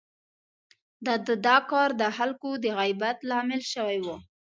د 1.05 1.07
ده 1.25 1.35
دا 1.47 1.57
کار 1.71 1.89
د 2.01 2.03
خلکو 2.17 2.49
د 2.63 2.65
غيبت 2.77 3.17
لامل 3.29 3.61
شوی 3.73 3.97
و. 4.05 4.07